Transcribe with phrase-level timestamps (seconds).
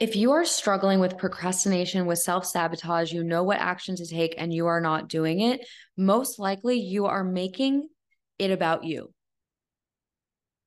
[0.00, 4.34] If you are struggling with procrastination, with self sabotage, you know what action to take
[4.38, 5.60] and you are not doing it,
[5.94, 7.86] most likely you are making
[8.38, 9.12] it about you.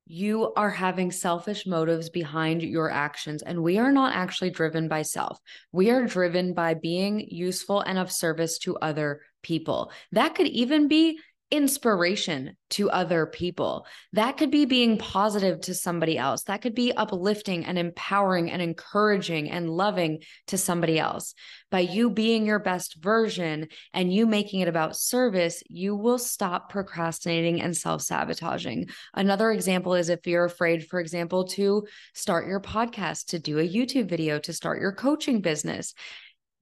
[0.05, 5.01] You are having selfish motives behind your actions, and we are not actually driven by
[5.01, 5.39] self.
[5.71, 9.91] We are driven by being useful and of service to other people.
[10.11, 11.17] That could even be
[11.53, 13.85] inspiration to other people.
[14.13, 16.41] That could be being positive to somebody else.
[16.45, 21.35] That could be uplifting and empowering and encouraging and loving to somebody else.
[21.69, 26.71] By you being your best version and you making it about service, you will stop
[26.71, 28.89] procrastinating and self sabotaging.
[29.13, 33.69] Another example is if you're afraid, for example, to start your podcast, to do a
[33.69, 35.93] YouTube video, to start your coaching business.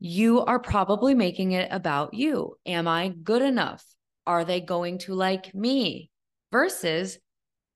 [0.02, 2.58] You are probably making it about you.
[2.66, 3.85] Am I good enough?
[4.25, 6.09] Are they going to like me?
[6.52, 7.17] Versus,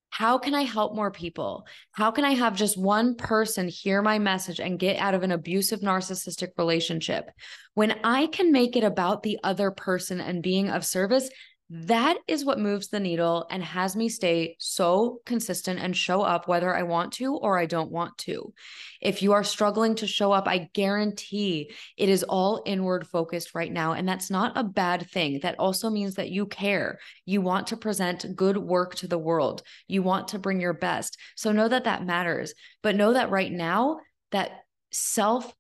[0.09, 1.65] how can I help more people?
[1.91, 5.31] How can I have just one person hear my message and get out of an
[5.31, 7.29] abusive narcissistic relationship?
[7.73, 11.29] When I can make it about the other person and being of service,
[11.69, 16.47] that is what moves the needle and has me stay so consistent and show up
[16.47, 18.53] whether I want to or I don't want to.
[19.01, 23.71] If you are struggling to show up, I guarantee it is all inward focused right
[23.71, 23.93] now.
[23.93, 25.39] And that's not a bad thing.
[25.41, 26.99] That also means that you care.
[27.25, 31.17] You want to present good work to the world, you want to bring your best.
[31.35, 32.53] So know that that matters.
[32.83, 34.51] But know that right now, that
[34.91, 35.51] self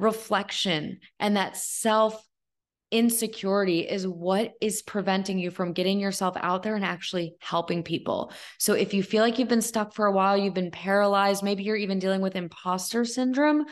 [0.00, 2.20] reflection and that self
[2.92, 8.32] insecurity is what is preventing you from getting yourself out there and actually helping people.
[8.58, 11.64] So if you feel like you've been stuck for a while, you've been paralyzed, maybe
[11.64, 13.64] you're even dealing with imposter syndrome,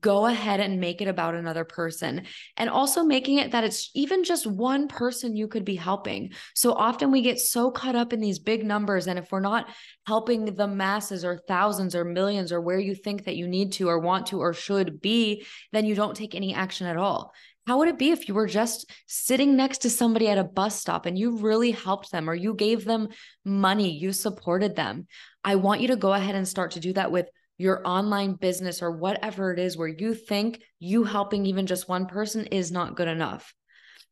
[0.00, 2.26] go ahead and make it about another person.
[2.56, 6.32] And also making it that it's even just one person you could be helping.
[6.54, 9.06] So often we get so caught up in these big numbers.
[9.06, 9.68] And if we're not
[10.04, 13.88] helping the masses or thousands or millions or where you think that you need to
[13.88, 17.32] or want to or should be, then you don't take any action at all.
[17.66, 20.78] How would it be if you were just sitting next to somebody at a bus
[20.78, 23.08] stop and you really helped them or you gave them
[23.44, 25.08] money, you supported them?
[25.42, 27.28] I want you to go ahead and start to do that with
[27.58, 32.06] your online business or whatever it is where you think you helping even just one
[32.06, 33.52] person is not good enough.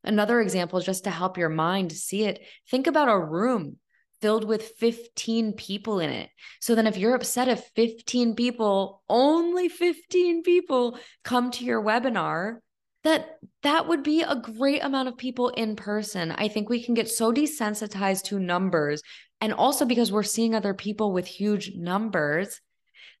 [0.03, 3.77] Another example, just to help your mind see it, think about a room
[4.21, 6.29] filled with 15 people in it.
[6.59, 12.57] So then, if you're upset if 15 people, only 15 people come to your webinar,
[13.05, 16.31] that that would be a great amount of people in person.
[16.31, 19.01] I think we can get so desensitized to numbers
[19.39, 22.59] and also because we're seeing other people with huge numbers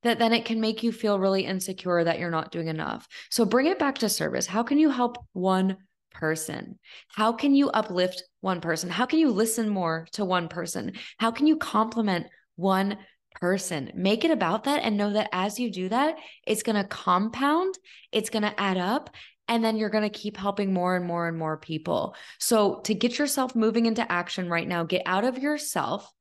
[0.03, 3.07] that then it can make you feel really insecure that you're not doing enough.
[3.29, 4.47] So bring it back to service.
[4.47, 5.77] How can you help one
[6.11, 6.79] person?
[7.09, 8.89] How can you uplift one person?
[8.89, 10.93] How can you listen more to one person?
[11.17, 12.25] How can you compliment
[12.55, 12.97] one
[13.39, 13.91] person?
[13.93, 16.17] Make it about that and know that as you do that,
[16.47, 17.75] it's going to compound,
[18.11, 19.09] it's going to add up,
[19.47, 22.15] and then you're going to keep helping more and more and more people.
[22.39, 26.11] So, to get yourself moving into action right now, get out of yourself,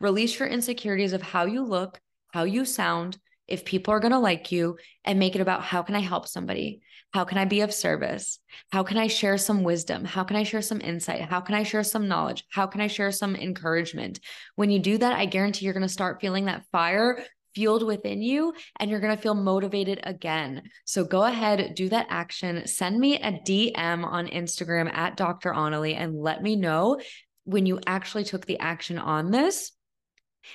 [0.00, 2.00] release your insecurities of how you look,
[2.32, 5.82] how you sound, if people are going to like you, and make it about how
[5.82, 6.80] can I help somebody?
[7.12, 8.38] How can I be of service?
[8.70, 10.04] How can I share some wisdom?
[10.04, 11.22] How can I share some insight?
[11.22, 12.44] How can I share some knowledge?
[12.50, 14.20] How can I share some encouragement?
[14.54, 17.24] When you do that, I guarantee you're going to start feeling that fire
[17.54, 20.62] fueled within you and you're going to feel motivated again.
[20.84, 22.66] So go ahead, do that action.
[22.66, 25.52] Send me a DM on Instagram at Dr.
[25.52, 27.00] Onalee and let me know
[27.44, 29.72] when you actually took the action on this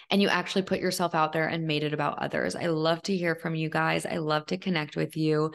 [0.10, 2.56] and you actually put yourself out there and made it about others.
[2.56, 4.06] I love to hear from you guys.
[4.06, 5.52] I love to connect with you.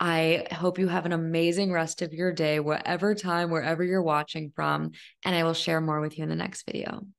[0.00, 4.52] I hope you have an amazing rest of your day, whatever time, wherever you're watching
[4.54, 4.92] from.
[5.24, 7.08] And I will share more with you in the next video.